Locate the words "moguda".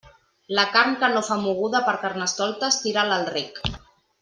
1.43-1.83